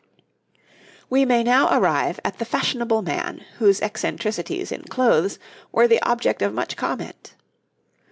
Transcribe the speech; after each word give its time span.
]We 1.11 1.25
may 1.25 1.43
now 1.43 1.69
arrive 1.77 2.19
at 2.25 2.39
the 2.39 2.43
fashionable 2.43 3.03
man, 3.03 3.45
whose 3.59 3.83
eccentricities 3.83 4.71
in 4.71 4.85
clothes 4.85 5.37
were 5.71 5.87
the 5.87 6.01
object 6.01 6.41
of 6.41 6.55
much 6.55 6.75
comment. 6.75 7.35